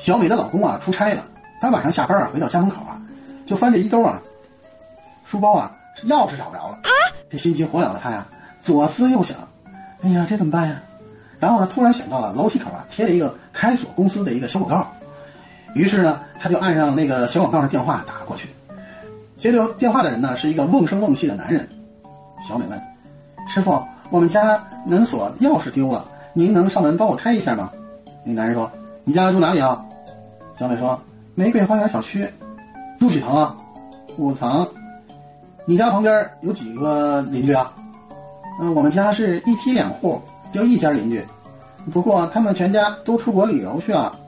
[0.00, 1.22] 小美的老公啊出差了，
[1.60, 2.98] 她晚上下班啊回到家门口啊，
[3.46, 4.18] 就翻这衣兜啊，
[5.26, 5.70] 书包啊，
[6.06, 6.78] 钥匙找不着了。
[7.28, 8.26] 这心急火燎的她呀，
[8.64, 9.36] 左思右想，
[10.00, 10.80] 哎呀，这怎么办呀？
[11.38, 14.90] 然后呢，突然想到了楼梯口啊贴着一个开锁公司的一个小广告，
[15.74, 18.48] 于是呢，他就按上那个小广告的电话打了过去。
[19.36, 21.68] 接到电话的人呢是一个瓮声瓮气的男人。
[22.48, 22.82] 小美问
[23.48, 27.70] ：“师傅，我们家门锁钥匙丢了，您能上门帮我开一下吗？”
[28.24, 28.70] 那男人说
[29.04, 29.84] ：“你家住哪里啊？”
[30.58, 31.00] 小美说
[31.34, 32.28] ：“玫瑰花园小区。”
[32.98, 33.56] 住几层啊？
[34.16, 34.68] 五层。
[35.64, 37.72] 你家旁边有几个邻居啊？
[38.60, 40.20] 嗯，我们家是一梯两户。
[40.52, 41.24] 就一家邻居，
[41.92, 44.18] 不过他们全家都出国旅游去了。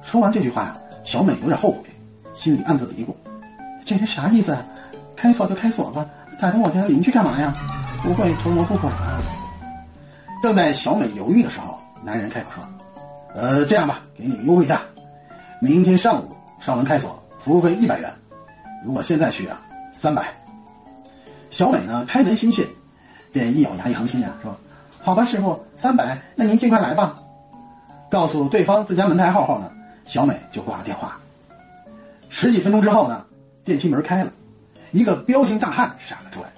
[0.00, 1.80] 说完这句话，小美有点后悔，
[2.32, 3.14] 心里暗自嘀咕
[3.84, 4.56] ：“这人啥意思？
[5.14, 6.06] 开锁就开锁吧，
[6.40, 7.54] 打听我家邻居干嘛呀？
[8.02, 9.20] 不会图谋不轨吧？”
[10.42, 12.64] 正在小美犹豫的时候，男人开口说
[13.36, 14.80] ：“呃，这样吧，给你个优惠价，
[15.60, 18.12] 明天上午上门开锁，服务费一百元。
[18.84, 19.60] 如果现在去啊，
[19.92, 20.32] 三百。”
[21.50, 22.64] 小美呢，开门心切，
[23.32, 24.56] 便一咬牙一横心啊，说。
[25.00, 27.18] 好吧，师傅，三百，那您尽快来吧。
[28.10, 29.72] 告诉对方自家门牌号后呢，
[30.04, 31.18] 小美就挂了电话。
[32.28, 33.24] 十几分钟之后呢，
[33.64, 34.30] 电梯门开了，
[34.92, 36.48] 一个彪形大汉闪了出来。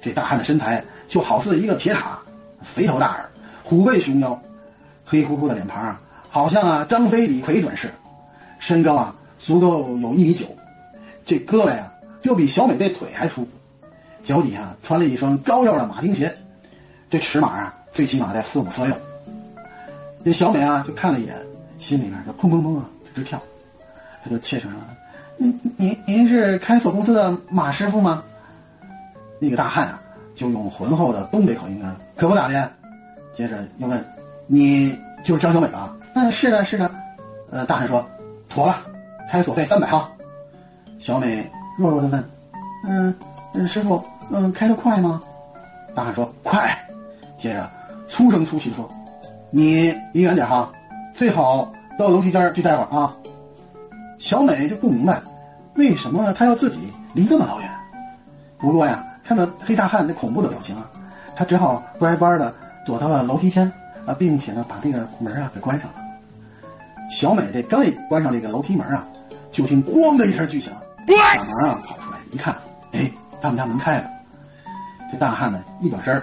[0.00, 2.18] 这大汉的身材就好似一个铁塔，
[2.62, 3.28] 肥头大耳，
[3.64, 4.40] 虎背熊腰，
[5.04, 7.90] 黑乎乎的脸庞啊，好像啊张飞李逵转世。
[8.60, 10.46] 身高啊足够有一米九，
[11.24, 13.48] 这胳膊啊就比小美这腿还粗，
[14.22, 16.32] 脚底下穿了一双高腰的马丁鞋，
[17.10, 17.76] 这尺码啊。
[17.92, 18.94] 最起码在四五四六。
[20.24, 21.34] 这小美啊，就看了一眼，
[21.80, 23.42] 心里面就砰砰砰啊，就直跳。
[24.22, 24.78] 她就怯声说
[25.36, 28.22] ：“您您您是开锁公司的马师傅吗？”
[29.40, 30.00] 那个大汉啊，
[30.36, 32.72] 就用浑厚的东北口音说：“可不咋的。”
[33.34, 34.04] 接着又问
[34.46, 36.88] ：“你就是张小美吧？”“嗯，是的，是的。”
[37.50, 38.08] 呃，大汉说
[38.50, 38.76] ：“妥了，
[39.30, 40.10] 开锁费三百哈。”
[41.00, 42.30] 小美弱弱的问
[42.86, 43.14] ：“嗯，
[43.66, 45.22] 师傅，嗯，开的快吗？”
[45.96, 46.76] 大汉说：“快。”
[47.38, 47.70] 接着。
[48.12, 48.90] 粗声粗气说
[49.52, 50.68] ：“你离远点哈，
[51.14, 53.16] 最好到楼梯间去待会儿啊。”
[54.18, 55.22] 小美就不明白，
[55.74, 57.70] 为什么他要自己离那么老远。
[58.58, 60.90] 不过呀，看到黑大汉那恐怖的表情啊，
[61.36, 62.52] 他只好乖乖的
[62.84, 63.70] 躲到了楼梯间
[64.04, 66.09] 啊，并且呢把那个门啊给关上了。
[67.10, 69.04] 小美这刚一关上这个楼梯门啊，
[69.50, 70.72] 就听“咣”的一声巨响，
[71.06, 72.56] 赶忙啊跑出来一看，
[72.92, 73.10] 哎，
[73.42, 74.08] 他们家门开了。
[75.10, 76.22] 这大汉呢一转身。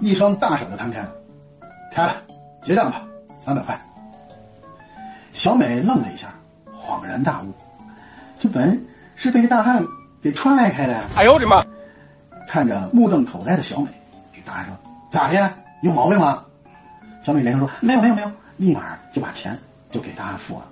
[0.00, 1.12] 一双大手就摊开了，
[1.92, 2.16] 开了，
[2.62, 3.80] 结账吧，三百块。
[5.32, 6.34] 小美愣了一下，
[6.74, 7.52] 恍然大悟，
[8.40, 8.84] 这门
[9.14, 9.84] 是被大汉
[10.20, 11.04] 给踹开的呀！
[11.14, 11.64] 哎呦我的妈！
[12.48, 13.88] 看着目瞪口呆的小美，
[14.32, 14.76] 这大汉说
[15.10, 15.50] ：“咋的？
[15.82, 16.44] 有毛病吗？”
[17.22, 18.82] 小美连声说：“没有，没有，没有。”立马
[19.12, 19.56] 就把钱
[19.94, 20.66] 就给大汉付了，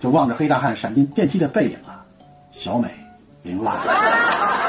[0.00, 2.04] 就望着黑大汉闪进电梯的背影啊，
[2.50, 2.88] 小美
[3.42, 4.65] 明白了。